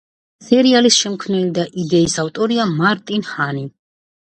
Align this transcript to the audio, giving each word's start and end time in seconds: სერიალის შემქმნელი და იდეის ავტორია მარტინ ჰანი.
სერიალის 0.45 0.97
შემქმნელი 1.01 1.51
და 1.59 1.67
იდეის 1.85 2.17
ავტორია 2.25 2.67
მარტინ 2.83 3.29
ჰანი. 3.31 3.71